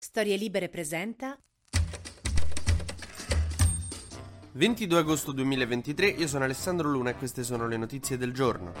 Storie 0.00 0.36
Libere 0.36 0.68
presenta 0.68 1.36
22 4.52 4.96
agosto 4.96 5.32
2023, 5.32 6.06
io 6.06 6.28
sono 6.28 6.44
Alessandro 6.44 6.88
Luna 6.88 7.10
e 7.10 7.14
queste 7.16 7.42
sono 7.42 7.66
le 7.66 7.76
notizie 7.76 8.16
del 8.16 8.32
giorno. 8.32 8.72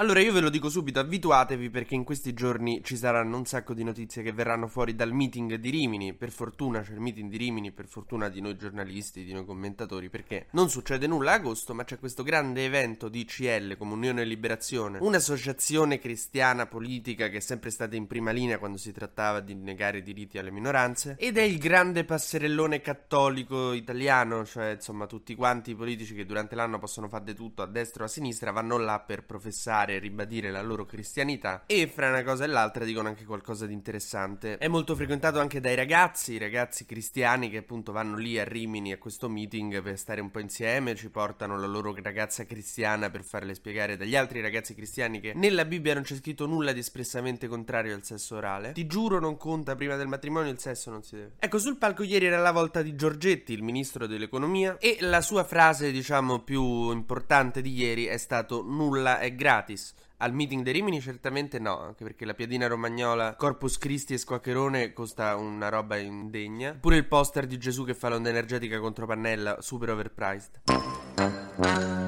Allora 0.00 0.20
io 0.20 0.32
ve 0.32 0.40
lo 0.40 0.48
dico 0.48 0.70
subito, 0.70 0.98
abituatevi 0.98 1.68
perché 1.68 1.94
in 1.94 2.04
questi 2.04 2.32
giorni 2.32 2.82
ci 2.82 2.96
saranno 2.96 3.36
un 3.36 3.44
sacco 3.44 3.74
di 3.74 3.84
notizie 3.84 4.22
che 4.22 4.32
verranno 4.32 4.66
fuori 4.66 4.94
dal 4.94 5.12
meeting 5.12 5.56
di 5.56 5.68
Rimini. 5.68 6.14
Per 6.14 6.30
fortuna 6.30 6.80
c'è 6.80 6.92
il 6.92 7.00
meeting 7.00 7.28
di 7.28 7.36
Rimini, 7.36 7.70
per 7.70 7.86
fortuna 7.86 8.30
di 8.30 8.40
noi 8.40 8.56
giornalisti, 8.56 9.24
di 9.24 9.34
noi 9.34 9.44
commentatori, 9.44 10.08
perché 10.08 10.46
non 10.52 10.70
succede 10.70 11.06
nulla 11.06 11.32
a 11.32 11.34
agosto, 11.34 11.74
ma 11.74 11.84
c'è 11.84 11.98
questo 11.98 12.22
grande 12.22 12.64
evento 12.64 13.10
di 13.10 13.26
CL, 13.26 13.76
Comunione 13.76 14.22
e 14.22 14.24
Liberazione, 14.24 14.96
un'associazione 15.02 15.98
cristiana 15.98 16.64
politica 16.64 17.28
che 17.28 17.36
è 17.36 17.40
sempre 17.40 17.68
stata 17.68 17.94
in 17.94 18.06
prima 18.06 18.30
linea 18.30 18.56
quando 18.56 18.78
si 18.78 18.92
trattava 18.92 19.40
di 19.40 19.54
negare 19.54 19.98
i 19.98 20.02
diritti 20.02 20.38
alle 20.38 20.50
minoranze, 20.50 21.16
ed 21.18 21.36
è 21.36 21.42
il 21.42 21.58
grande 21.58 22.04
passerellone 22.06 22.80
cattolico 22.80 23.74
italiano, 23.74 24.46
cioè 24.46 24.70
insomma 24.70 25.04
tutti 25.04 25.34
quanti 25.34 25.72
i 25.72 25.74
politici 25.74 26.14
che 26.14 26.24
durante 26.24 26.54
l'anno 26.54 26.78
possono 26.78 27.06
fare 27.06 27.24
di 27.24 27.34
tutto 27.34 27.60
a 27.60 27.66
destra 27.66 28.04
o 28.04 28.06
a 28.06 28.08
sinistra 28.08 28.50
vanno 28.50 28.78
là 28.78 28.98
per 29.00 29.26
professare 29.26 29.88
e 29.94 29.98
ribadire 29.98 30.50
la 30.50 30.62
loro 30.62 30.84
cristianità 30.84 31.64
e 31.66 31.86
fra 31.86 32.08
una 32.08 32.22
cosa 32.22 32.44
e 32.44 32.48
l'altra 32.48 32.84
dicono 32.84 33.08
anche 33.08 33.24
qualcosa 33.24 33.66
di 33.66 33.72
interessante. 33.72 34.58
È 34.58 34.68
molto 34.68 34.94
frequentato 34.94 35.40
anche 35.40 35.60
dai 35.60 35.74
ragazzi, 35.74 36.34
i 36.34 36.38
ragazzi 36.38 36.86
cristiani 36.86 37.50
che 37.50 37.58
appunto 37.58 37.92
vanno 37.92 38.16
lì 38.16 38.38
a 38.38 38.44
Rimini 38.44 38.92
a 38.92 38.98
questo 38.98 39.28
meeting 39.28 39.82
per 39.82 39.98
stare 39.98 40.20
un 40.20 40.30
po' 40.30 40.40
insieme, 40.40 40.94
ci 40.94 41.10
portano 41.10 41.58
la 41.58 41.66
loro 41.66 41.94
ragazza 42.00 42.44
cristiana 42.44 43.10
per 43.10 43.24
farle 43.24 43.54
spiegare 43.54 43.96
dagli 43.96 44.16
altri 44.16 44.40
ragazzi 44.40 44.74
cristiani 44.74 45.20
che 45.20 45.32
nella 45.34 45.64
Bibbia 45.64 45.94
non 45.94 46.02
c'è 46.02 46.14
scritto 46.14 46.46
nulla 46.46 46.72
di 46.72 46.80
espressamente 46.80 47.48
contrario 47.48 47.94
al 47.94 48.04
sesso 48.04 48.36
orale. 48.36 48.72
Ti 48.72 48.86
giuro 48.86 49.18
non 49.20 49.36
conta 49.36 49.74
prima 49.74 49.96
del 49.96 50.06
matrimonio 50.06 50.50
il 50.50 50.58
sesso 50.58 50.90
non 50.90 51.02
si 51.02 51.16
deve. 51.16 51.32
Ecco, 51.38 51.58
sul 51.58 51.76
palco 51.76 52.02
ieri 52.02 52.26
era 52.26 52.38
la 52.38 52.52
volta 52.52 52.82
di 52.82 52.94
Giorgetti, 52.94 53.52
il 53.52 53.62
ministro 53.62 54.06
dell'economia, 54.06 54.76
e 54.78 54.98
la 55.00 55.20
sua 55.20 55.44
frase 55.44 55.90
diciamo 55.90 56.40
più 56.40 56.90
importante 56.90 57.62
di 57.62 57.72
ieri 57.72 58.06
è 58.06 58.16
stato 58.16 58.62
nulla 58.62 59.18
è 59.18 59.34
gratis. 59.34 59.79
Al 60.22 60.34
meeting 60.34 60.62
dei 60.62 60.74
Rimini 60.74 61.00
certamente 61.00 61.58
no, 61.58 61.80
anche 61.80 62.04
perché 62.04 62.26
la 62.26 62.34
piadina 62.34 62.66
romagnola 62.66 63.36
Corpus 63.36 63.78
Christi 63.78 64.12
e 64.12 64.18
Squaccherone 64.18 64.92
costa 64.92 65.34
una 65.36 65.70
roba 65.70 65.96
indegna. 65.96 66.76
Pure 66.78 66.96
il 66.96 67.06
poster 67.06 67.46
di 67.46 67.56
Gesù 67.56 67.84
che 67.84 67.94
fa 67.94 68.10
l'onda 68.10 68.28
energetica 68.28 68.78
contro 68.80 69.06
Pannella, 69.06 69.56
super 69.60 69.90
overpriced. 69.90 71.99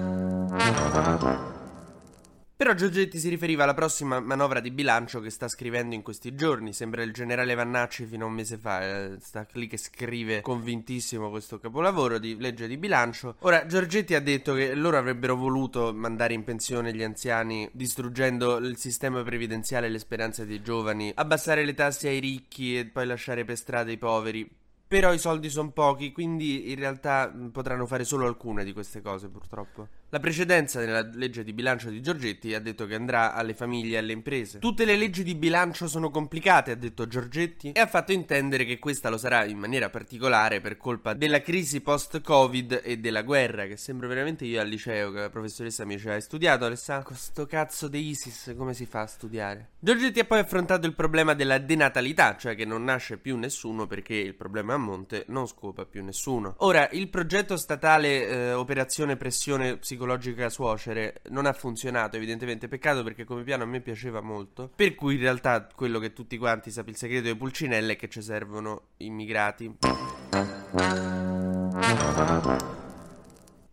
Però 2.73 2.85
Giorgetti 2.87 3.19
si 3.19 3.29
riferiva 3.29 3.65
alla 3.65 3.75
prossima 3.75 4.19
manovra 4.19 4.59
di 4.59 4.71
bilancio 4.71 5.21
che 5.21 5.29
sta 5.29 5.47
scrivendo 5.47 5.95
in 5.95 6.01
questi 6.01 6.35
giorni. 6.35 6.73
Sembra 6.73 7.03
il 7.03 7.13
generale 7.13 7.55
Vannacci 7.55 8.07
fino 8.07 8.25
a 8.25 8.29
un 8.29 8.33
mese 8.33 8.57
fa. 8.57 8.83
Eh, 8.83 9.17
sta 9.21 9.47
lì 9.53 9.67
che 9.67 9.77
scrive 9.77 10.41
convintissimo 10.41 11.29
questo 11.29 11.59
capolavoro 11.59 12.19
di 12.19 12.35
legge 12.39 12.67
di 12.67 12.79
bilancio. 12.79 13.37
Ora, 13.41 13.67
Giorgetti 13.67 14.15
ha 14.15 14.23
detto 14.23 14.55
che 14.55 14.75
loro 14.75 14.97
avrebbero 14.97 15.37
voluto 15.37 15.93
mandare 15.93 16.33
in 16.33 16.45
pensione 16.45 16.95
gli 16.95 17.03
anziani 17.03 17.69
distruggendo 17.73 18.57
il 18.57 18.79
sistema 18.79 19.23
previdenziale 19.23 19.89
e 19.89 19.91
le 19.91 19.99
speranze 19.99 20.47
dei 20.47 20.63
giovani, 20.63 21.13
abbassare 21.15 21.67
le 21.67 21.75
tasse 21.75 22.09
ai 22.09 22.21
ricchi 22.21 22.79
e 22.79 22.87
poi 22.87 23.05
lasciare 23.05 23.45
per 23.45 23.59
strada 23.59 23.91
i 23.91 23.99
poveri. 23.99 24.51
Però 24.89 25.13
i 25.13 25.19
soldi 25.19 25.51
sono 25.51 25.73
pochi, 25.73 26.11
quindi 26.11 26.71
in 26.71 26.79
realtà 26.79 27.31
potranno 27.53 27.85
fare 27.85 28.05
solo 28.05 28.27
alcune 28.27 28.65
di 28.65 28.73
queste 28.73 29.03
cose, 29.03 29.29
purtroppo. 29.29 29.89
La 30.15 30.21
precedenza 30.21 30.79
nella 30.79 31.09
legge 31.15 31.43
di 31.43 31.55
bilancio 31.55 31.89
di 31.89 32.03
Giorgetti 32.03 32.53
ha 32.53 32.61
detto 32.61 32.85
che 32.85 32.95
andrà 32.95 33.33
alle 33.33 33.55
famiglie 33.55 33.95
e 33.95 33.99
alle 34.01 34.13
imprese. 34.13 34.59
Tutte 34.59 34.85
le 34.85 34.95
leggi 34.95 35.23
di 35.23 35.35
bilancio 35.35 35.89
sono 35.89 36.11
complicate, 36.11 36.73
ha 36.73 36.75
detto 36.75 37.07
Giorgetti, 37.07 37.73
e 37.73 37.81
ha 37.81 37.87
fatto 37.87 38.13
intendere 38.13 38.67
che 38.67 38.79
questa 38.79 39.09
lo 39.09 39.17
sarà 39.17 39.47
in 39.47 39.57
maniera 39.57 39.89
particolare 39.89 40.61
per 40.61 40.77
colpa 40.77 41.15
della 41.15 41.41
crisi 41.41 41.81
post-Covid 41.81 42.83
e 42.85 42.99
della 42.99 43.23
guerra, 43.23 43.65
che 43.65 43.79
sembra 43.79 44.07
veramente 44.07 44.45
io 44.45 44.61
al 44.61 44.69
liceo 44.69 45.13
che 45.13 45.21
la 45.21 45.31
professoressa 45.31 45.87
mi 45.87 45.95
diceva 45.95 46.13
hai 46.13 46.21
studiato 46.21 46.67
Alessandro? 46.67 47.07
Questo 47.07 47.47
cazzo 47.47 47.89
di 47.89 48.09
ISIS 48.09 48.53
come 48.55 48.75
si 48.75 48.85
fa 48.85 49.01
a 49.01 49.07
studiare? 49.07 49.71
Giorgetti 49.79 50.21
ha 50.21 50.27
poi 50.27 50.41
affrontato 50.41 50.87
il 50.87 50.95
problema 50.95 51.33
della 51.33 51.57
denatalità, 51.57 52.37
cioè 52.37 52.55
che 52.55 52.67
non 52.67 52.85
nasce 52.85 53.17
più 53.17 53.39
nessuno 53.39 53.87
perché 53.87 54.17
il 54.17 54.35
problema 54.35 54.75
a 54.75 54.77
monte 54.77 55.25
non 55.29 55.47
scopa 55.47 55.87
più 55.87 56.05
nessuno. 56.05 56.57
Ora, 56.59 56.87
il 56.91 57.09
progetto 57.09 57.57
statale 57.57 58.29
eh, 58.29 58.53
Operazione 58.53 59.17
Pressione 59.17 59.79
Psicologica 59.79 60.01
psicologica 60.03 60.49
suocere 60.49 61.21
non 61.29 61.47
ha 61.47 61.53
funzionato 61.53 62.17
evidentemente. 62.17 62.67
Peccato 62.67 63.05
perché 63.05 63.25
come 63.25 63.43
piano 63.45 63.63
a 63.63 63.67
me 63.67 63.81
piaceva 63.81 64.21
molto. 64.21 64.71
Per 64.75 64.95
cui 64.95 65.15
in 65.15 65.21
realtà 65.21 65.69
quello 65.75 65.99
che 65.99 66.13
tutti 66.13 66.37
quanti 66.39 66.71
sapete 66.71 66.91
il 66.93 66.97
segreto 66.97 67.29
di 67.29 67.37
Pulcinella 67.37 67.93
è 67.93 67.97
che 67.97 68.09
ci 68.09 68.21
servono 68.21 68.89
immigrati 68.99 69.77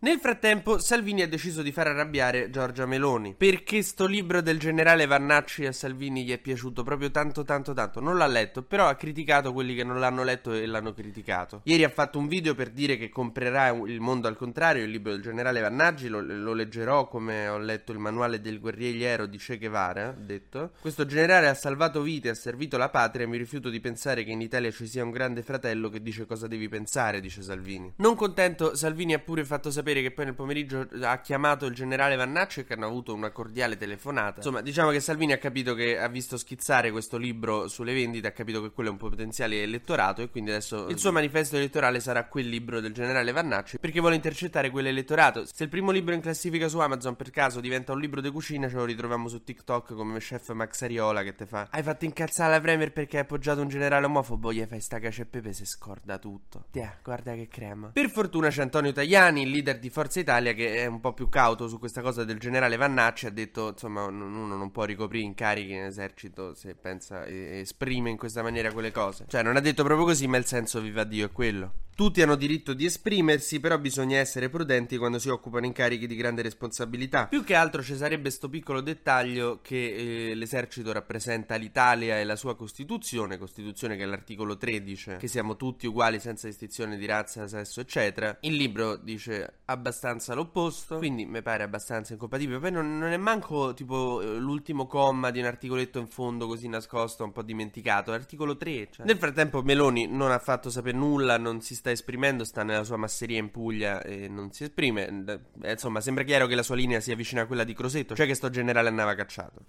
nel 0.02 0.18
frattempo, 0.18 0.78
Salvini 0.78 1.20
ha 1.20 1.28
deciso 1.28 1.60
di 1.60 1.72
far 1.72 1.88
arrabbiare 1.88 2.48
Giorgia 2.48 2.86
Meloni. 2.86 3.34
Perché 3.36 3.82
sto 3.82 4.06
libro 4.06 4.40
del 4.40 4.58
generale 4.58 5.04
Vannacci 5.04 5.66
a 5.66 5.72
Salvini 5.72 6.24
gli 6.24 6.32
è 6.32 6.38
piaciuto 6.38 6.82
proprio 6.82 7.10
tanto 7.10 7.44
tanto 7.44 7.74
tanto. 7.74 8.00
Non 8.00 8.16
l'ha 8.16 8.26
letto, 8.26 8.62
però 8.62 8.86
ha 8.86 8.94
criticato 8.94 9.52
quelli 9.52 9.74
che 9.74 9.84
non 9.84 10.00
l'hanno 10.00 10.22
letto 10.22 10.52
e 10.52 10.64
l'hanno 10.64 10.94
criticato. 10.94 11.60
Ieri 11.64 11.84
ha 11.84 11.90
fatto 11.90 12.18
un 12.18 12.28
video 12.28 12.54
per 12.54 12.70
dire 12.70 12.96
che 12.96 13.10
comprerà 13.10 13.68
Il 13.68 14.00
mondo 14.00 14.26
al 14.26 14.36
contrario, 14.36 14.84
il 14.84 14.90
libro 14.90 15.12
del 15.12 15.20
generale 15.20 15.60
Vannacci. 15.60 16.08
Lo, 16.08 16.22
lo 16.22 16.54
leggerò 16.54 17.06
come 17.06 17.48
ho 17.48 17.58
letto 17.58 17.92
il 17.92 17.98
manuale 17.98 18.40
del 18.40 18.58
guerrigliero 18.58 19.26
di 19.26 19.36
Che 19.36 19.58
Guevara, 19.58 20.08
ha 20.08 20.12
detto. 20.12 20.70
Questo 20.80 21.04
generale 21.04 21.46
ha 21.46 21.54
salvato 21.54 22.00
vite, 22.00 22.30
ha 22.30 22.34
servito 22.34 22.78
la 22.78 22.88
patria 22.88 23.26
e 23.26 23.28
mi 23.28 23.36
rifiuto 23.36 23.68
di 23.68 23.80
pensare 23.80 24.24
che 24.24 24.30
in 24.30 24.40
Italia 24.40 24.70
ci 24.70 24.86
sia 24.86 25.04
un 25.04 25.10
grande 25.10 25.42
fratello 25.42 25.90
che 25.90 26.00
dice 26.00 26.24
cosa 26.24 26.46
devi 26.46 26.70
pensare, 26.70 27.20
dice 27.20 27.42
Salvini. 27.42 27.92
Non 27.96 28.14
contento, 28.14 28.74
Salvini 28.74 29.12
ha 29.12 29.18
pure 29.18 29.44
fatto 29.44 29.70
sapere 29.70 29.88
sapere 29.90 30.02
che 30.02 30.10
poi 30.12 30.24
nel 30.26 30.34
pomeriggio 30.34 30.88
ha 31.02 31.18
chiamato 31.20 31.66
il 31.66 31.74
generale 31.74 32.16
Vannacci 32.16 32.60
e 32.60 32.64
che 32.64 32.74
hanno 32.74 32.86
avuto 32.86 33.12
una 33.12 33.30
cordiale 33.30 33.76
telefonata. 33.76 34.36
Insomma, 34.36 34.60
diciamo 34.60 34.90
che 34.90 35.00
Salvini 35.00 35.32
ha 35.32 35.38
capito 35.38 35.74
che 35.74 35.98
ha 35.98 36.08
visto 36.08 36.36
schizzare 36.36 36.90
questo 36.90 37.16
libro 37.16 37.68
sulle 37.68 37.92
vendite, 37.92 38.28
ha 38.28 38.32
capito 38.32 38.62
che 38.62 38.70
quello 38.70 38.90
è 38.90 38.92
un 38.92 38.98
potenziale 38.98 39.62
elettorato 39.62 40.22
e 40.22 40.30
quindi 40.30 40.50
adesso 40.50 40.88
il 40.88 40.98
suo 40.98 41.12
manifesto 41.12 41.56
elettorale 41.56 42.00
sarà 42.00 42.24
quel 42.26 42.48
libro 42.48 42.80
del 42.80 42.92
generale 42.92 43.32
Vannacci 43.32 43.78
perché 43.78 44.00
vuole 44.00 44.14
intercettare 44.14 44.70
quell'elettorato. 44.70 45.44
Se 45.44 45.64
il 45.64 45.68
primo 45.68 45.90
libro 45.90 46.14
in 46.14 46.20
classifica 46.20 46.68
su 46.68 46.78
Amazon 46.78 47.16
per 47.16 47.30
caso 47.30 47.60
diventa 47.60 47.92
un 47.92 48.00
libro 48.00 48.20
di 48.20 48.30
cucina, 48.30 48.68
ce 48.68 48.76
lo 48.76 48.84
ritroviamo 48.84 49.28
su 49.28 49.42
TikTok 49.42 49.94
come 49.94 50.18
chef 50.18 50.50
Max 50.52 50.82
Ariola 50.82 51.22
che 51.22 51.34
te 51.34 51.46
fa 51.46 51.68
Hai 51.70 51.82
fatto 51.82 52.04
incazzare 52.04 52.52
la 52.52 52.60
Premier 52.60 52.92
perché 52.92 53.16
hai 53.16 53.22
appoggiato 53.22 53.60
un 53.60 53.68
generale 53.68 54.06
omofobo, 54.06 54.52
gli 54.52 54.64
fai 54.64 54.80
sta 54.80 54.98
cacio 54.98 55.22
e 55.22 55.26
pepe 55.26 55.52
se 55.52 55.64
scorda 55.64 56.18
tutto. 56.18 56.66
Tia, 56.70 56.96
guarda 57.02 57.34
che 57.34 57.48
crema. 57.48 57.88
Per 57.92 58.10
fortuna 58.10 58.48
c'è 58.48 58.62
Antonio 58.62 58.92
Tajani, 58.92 59.42
il 59.42 59.50
leader 59.50 59.79
di 59.80 59.90
Forza 59.90 60.20
Italia 60.20 60.52
che 60.52 60.76
è 60.76 60.86
un 60.86 61.00
po' 61.00 61.12
più 61.12 61.28
cauto 61.28 61.66
su 61.66 61.78
questa 61.78 62.02
cosa 62.02 62.22
del 62.22 62.38
generale 62.38 62.76
Vannacci 62.76 63.26
ha 63.26 63.30
detto 63.30 63.70
insomma 63.70 64.04
uno 64.04 64.46
non 64.46 64.70
può 64.70 64.84
ricoprire 64.84 65.24
incarichi 65.24 65.72
in 65.72 65.82
esercito 65.82 66.54
se 66.54 66.74
pensa 66.74 67.24
e 67.24 67.60
esprime 67.60 68.10
in 68.10 68.16
questa 68.16 68.42
maniera 68.42 68.72
quelle 68.72 68.92
cose. 68.92 69.24
Cioè 69.26 69.42
non 69.42 69.56
ha 69.56 69.60
detto 69.60 69.82
proprio 69.82 70.06
così 70.06 70.28
ma 70.28 70.36
il 70.36 70.44
senso 70.46 70.80
viva 70.80 71.02
Dio 71.04 71.26
è 71.26 71.32
quello 71.32 71.72
tutti 72.00 72.22
hanno 72.22 72.34
diritto 72.34 72.72
di 72.72 72.86
esprimersi, 72.86 73.60
però 73.60 73.78
bisogna 73.78 74.16
essere 74.16 74.48
prudenti 74.48 74.96
quando 74.96 75.18
si 75.18 75.28
occupano 75.28 75.66
incarichi 75.66 76.06
di 76.06 76.16
grande 76.16 76.40
responsabilità. 76.40 77.26
Più 77.26 77.44
che 77.44 77.54
altro 77.54 77.82
ci 77.82 77.94
sarebbe 77.94 78.22
questo 78.22 78.48
piccolo 78.48 78.80
dettaglio 78.80 79.58
che 79.60 80.30
eh, 80.30 80.34
l'esercito 80.34 80.92
rappresenta 80.92 81.56
l'Italia 81.56 82.18
e 82.18 82.24
la 82.24 82.36
sua 82.36 82.56
Costituzione, 82.56 83.36
Costituzione 83.36 83.98
che 83.98 84.04
è 84.04 84.06
l'articolo 84.06 84.56
13, 84.56 85.16
che 85.18 85.28
siamo 85.28 85.56
tutti 85.56 85.86
uguali 85.86 86.20
senza 86.20 86.46
distinzione 86.46 86.96
di 86.96 87.04
razza, 87.04 87.46
sesso, 87.46 87.82
eccetera. 87.82 88.38
Il 88.40 88.54
libro 88.54 88.96
dice 88.96 89.58
abbastanza 89.66 90.32
l'opposto, 90.32 90.96
quindi 90.96 91.26
mi 91.26 91.42
pare 91.42 91.64
abbastanza 91.64 92.14
incompatibile. 92.14 92.60
Poi 92.60 92.70
non, 92.72 92.96
non 92.96 93.10
è 93.10 93.18
manco 93.18 93.74
tipo 93.74 94.22
eh, 94.22 94.38
l'ultimo 94.38 94.86
comma 94.86 95.30
di 95.30 95.40
un 95.40 95.44
articoletto 95.44 95.98
in 95.98 96.06
fondo 96.06 96.46
così 96.46 96.66
nascosto, 96.66 97.24
un 97.24 97.32
po' 97.32 97.42
dimenticato, 97.42 98.10
l'articolo 98.10 98.56
3. 98.56 98.88
Cioè. 98.90 99.04
Nel 99.04 99.18
frattempo 99.18 99.60
Meloni 99.60 100.06
non 100.06 100.30
ha 100.30 100.38
fatto 100.38 100.70
sapere 100.70 100.96
nulla, 100.96 101.36
non 101.36 101.60
si 101.60 101.74
sta 101.74 101.88
sta 101.90 101.92
esprimendo 101.92 102.44
sta 102.44 102.62
nella 102.62 102.84
sua 102.84 102.96
masseria 102.96 103.38
in 103.38 103.50
Puglia 103.50 104.02
e 104.02 104.28
non 104.28 104.52
si 104.52 104.64
esprime. 104.64 105.40
Eh, 105.62 105.72
insomma, 105.72 106.00
sembra 106.00 106.24
chiaro 106.24 106.46
che 106.46 106.54
la 106.54 106.62
sua 106.62 106.76
linea 106.76 107.00
sia 107.00 107.16
vicina 107.16 107.42
a 107.42 107.46
quella 107.46 107.64
di 107.64 107.74
Crosetto, 107.74 108.14
cioè 108.14 108.26
che 108.26 108.34
sto 108.34 108.50
generale 108.50 108.88
andava 108.88 109.14
cacciato. 109.14 109.66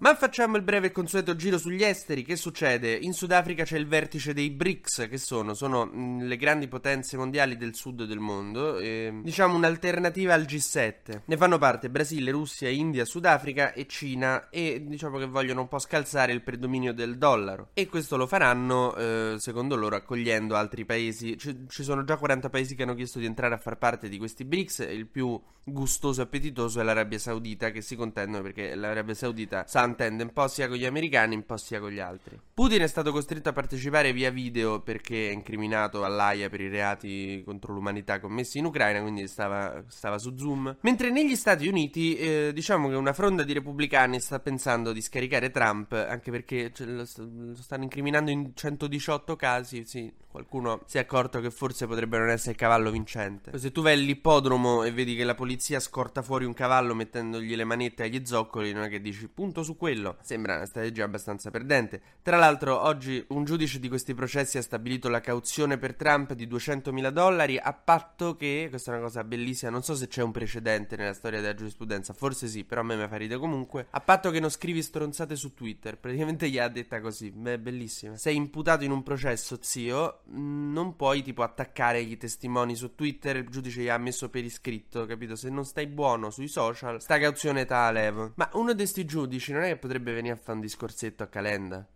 Ma 0.00 0.14
facciamo 0.14 0.56
il 0.56 0.62
breve 0.62 0.86
e 0.86 0.92
consueto 0.92 1.34
giro 1.34 1.58
sugli 1.58 1.82
esteri. 1.82 2.22
Che 2.22 2.36
succede? 2.36 2.94
In 2.94 3.12
Sudafrica 3.12 3.64
c'è 3.64 3.76
il 3.76 3.88
vertice 3.88 4.32
dei 4.32 4.48
BRICS, 4.48 5.08
che 5.10 5.18
sono? 5.18 5.54
Sono 5.54 5.86
mh, 5.86 6.22
le 6.22 6.36
grandi 6.36 6.68
potenze 6.68 7.16
mondiali 7.16 7.56
del 7.56 7.74
sud 7.74 8.04
del 8.04 8.20
mondo, 8.20 8.78
e, 8.78 9.12
diciamo 9.24 9.56
un'alternativa 9.56 10.34
al 10.34 10.42
G7. 10.42 11.22
Ne 11.24 11.36
fanno 11.36 11.58
parte 11.58 11.90
Brasile, 11.90 12.30
Russia, 12.30 12.68
India, 12.68 13.04
Sudafrica 13.04 13.72
e 13.72 13.88
Cina 13.88 14.50
e 14.50 14.84
diciamo 14.86 15.18
che 15.18 15.26
vogliono 15.26 15.62
un 15.62 15.68
po' 15.68 15.80
scalzare 15.80 16.30
il 16.30 16.42
predominio 16.42 16.94
del 16.94 17.18
dollaro. 17.18 17.70
E 17.74 17.88
questo 17.88 18.16
lo 18.16 18.28
faranno, 18.28 18.94
eh, 18.94 19.34
secondo 19.38 19.74
loro, 19.74 19.96
accogliendo 19.96 20.54
altri 20.54 20.84
paesi. 20.84 21.34
C- 21.34 21.66
ci 21.66 21.82
sono 21.82 22.04
già 22.04 22.16
40 22.16 22.48
paesi 22.50 22.76
che 22.76 22.84
hanno 22.84 22.94
chiesto 22.94 23.18
di 23.18 23.24
entrare 23.24 23.54
a 23.54 23.58
far 23.58 23.76
parte 23.78 24.08
di 24.08 24.16
questi 24.16 24.44
BRICS. 24.44 24.78
Il 24.90 25.08
più 25.08 25.40
gustoso 25.64 26.20
e 26.20 26.24
appetitoso 26.24 26.80
è 26.80 26.84
l'Arabia 26.84 27.18
Saudita, 27.18 27.70
che 27.70 27.80
si 27.80 27.96
contendono 27.96 28.44
perché 28.44 28.76
l'Arabia 28.76 29.14
Saudita 29.14 29.64
sa 29.66 29.86
intende 29.88 30.22
un 30.22 30.32
po' 30.32 30.46
sia 30.48 30.68
con 30.68 30.76
gli 30.76 30.84
americani, 30.84 31.34
un 31.34 31.44
po' 31.44 31.56
sia 31.56 31.80
con 31.80 31.90
gli 31.90 31.98
altri. 31.98 32.38
Putin 32.54 32.82
è 32.82 32.86
stato 32.86 33.12
costretto 33.12 33.48
a 33.48 33.52
partecipare 33.52 34.12
via 34.12 34.30
video 34.30 34.80
perché 34.80 35.30
è 35.30 35.32
incriminato 35.32 36.04
all'AIA 36.04 36.48
per 36.48 36.60
i 36.60 36.68
reati 36.68 37.42
contro 37.44 37.72
l'umanità 37.72 38.20
commessi 38.20 38.58
in 38.58 38.66
Ucraina, 38.66 39.00
quindi 39.00 39.26
stava, 39.26 39.82
stava 39.88 40.18
su 40.18 40.36
Zoom. 40.36 40.76
Mentre 40.80 41.10
negli 41.10 41.36
Stati 41.36 41.66
Uniti, 41.66 42.16
eh, 42.16 42.50
diciamo 42.52 42.88
che 42.88 42.94
una 42.94 43.12
fronda 43.12 43.42
di 43.42 43.52
repubblicani 43.52 44.20
sta 44.20 44.40
pensando 44.40 44.92
di 44.92 45.00
scaricare 45.00 45.50
Trump, 45.50 45.92
anche 45.92 46.30
perché 46.30 46.72
lo 46.78 47.04
stanno 47.04 47.82
incriminando 47.82 48.30
in 48.30 48.52
118 48.54 49.36
casi, 49.36 49.84
sì, 49.84 50.12
qualcuno 50.28 50.82
si 50.86 50.98
è 50.98 51.00
accorto 51.00 51.40
che 51.40 51.50
forse 51.50 51.86
potrebbe 51.86 52.18
non 52.18 52.28
essere 52.28 52.52
il 52.52 52.56
cavallo 52.56 52.90
vincente. 52.90 53.56
Se 53.58 53.72
tu 53.72 53.82
vai 53.82 53.94
all'ippodromo 53.94 54.84
e 54.84 54.92
vedi 54.92 55.16
che 55.16 55.24
la 55.24 55.34
polizia 55.34 55.80
scorta 55.80 56.22
fuori 56.22 56.44
un 56.44 56.54
cavallo 56.54 56.94
mettendogli 56.94 57.56
le 57.56 57.64
manette 57.64 58.04
agli 58.04 58.24
zoccoli, 58.24 58.72
non 58.72 58.84
è 58.84 58.88
che 58.88 59.00
dici 59.00 59.28
punto 59.28 59.62
su 59.62 59.76
quello. 59.78 60.18
Sembra 60.20 60.56
una 60.56 60.66
strategia 60.66 61.04
abbastanza 61.04 61.50
perdente. 61.50 62.02
Tra 62.20 62.36
l'altro, 62.36 62.82
oggi 62.82 63.24
un 63.28 63.44
giudice 63.44 63.78
di 63.78 63.88
questi 63.88 64.12
processi 64.12 64.58
ha 64.58 64.62
stabilito 64.62 65.08
la 65.08 65.20
cauzione 65.20 65.78
per 65.78 65.94
Trump 65.94 66.34
di 66.34 66.46
200.000 66.46 67.08
dollari 67.08 67.56
a 67.56 67.72
patto 67.72 68.36
che, 68.36 68.66
questa 68.68 68.90
è 68.90 68.94
una 68.96 69.04
cosa 69.04 69.24
bellissima, 69.24 69.70
non 69.70 69.82
so 69.82 69.94
se 69.94 70.08
c'è 70.08 70.22
un 70.22 70.32
precedente 70.32 70.96
nella 70.96 71.14
storia 71.14 71.40
della 71.40 71.54
giurisprudenza, 71.54 72.12
forse 72.12 72.48
sì, 72.48 72.64
però 72.64 72.82
a 72.82 72.84
me 72.84 72.96
mi 72.96 73.08
fa 73.08 73.16
ridere 73.16 73.40
comunque, 73.40 73.86
a 73.88 74.00
patto 74.00 74.30
che 74.30 74.40
non 74.40 74.50
scrivi 74.50 74.82
stronzate 74.82 75.36
su 75.36 75.54
Twitter. 75.54 75.96
Praticamente 75.98 76.50
gli 76.50 76.58
ha 76.58 76.68
detta 76.68 77.00
così, 77.00 77.32
è 77.44 77.58
bellissima. 77.58 78.16
Sei 78.16 78.36
imputato 78.36 78.84
in 78.84 78.90
un 78.90 79.02
processo, 79.02 79.58
zio, 79.60 80.20
non 80.26 80.96
puoi 80.96 81.22
tipo 81.22 81.42
attaccare 81.42 82.00
i 82.00 82.16
testimoni 82.16 82.74
su 82.74 82.94
Twitter, 82.94 83.36
il 83.36 83.48
giudice 83.48 83.82
gli 83.82 83.88
ha 83.88 83.96
messo 83.98 84.28
per 84.28 84.44
iscritto, 84.44 85.06
capito? 85.06 85.36
Se 85.36 85.48
non 85.48 85.64
stai 85.64 85.86
buono 85.86 86.30
sui 86.30 86.48
social, 86.48 87.00
sta 87.00 87.18
cauzione 87.18 87.64
levo. 87.92 88.32
Ma 88.36 88.48
uno 88.54 88.70
di 88.72 88.78
questi 88.78 89.04
giudici 89.04 89.52
non 89.52 89.62
è 89.62 89.67
che 89.68 89.76
potrebbe 89.76 90.12
venire 90.12 90.34
a 90.34 90.36
fare 90.36 90.52
un 90.52 90.60
discorsetto 90.60 91.22
a 91.22 91.26
Calenda? 91.26 91.86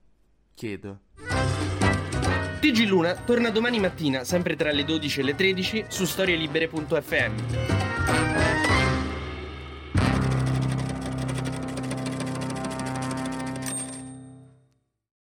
Chiedo. 0.55 1.01
TG 2.61 2.87
Luna 2.87 3.15
torna 3.15 3.51
domani 3.51 3.81
mattina, 3.81 4.23
sempre 4.25 4.55
tra 4.55 4.71
le 4.71 4.85
12 4.85 5.21
e 5.21 5.23
le 5.23 5.35
13, 5.35 5.87
su 5.89 6.05
storielibere.fm. 6.05 8.03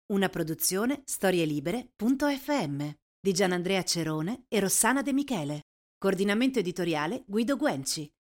Una 0.06 0.28
produzione 0.30 1.02
storielibere.fm 1.04 2.90
di 3.20 3.32
Gianandrea 3.32 3.82
Cerone 3.82 4.44
e 4.48 4.58
Rossana 4.60 5.02
De 5.02 5.12
Michele. 5.12 5.64
Coordinamento 5.98 6.60
editoriale 6.60 7.24
Guido 7.26 7.56
Guenci. 7.56 8.10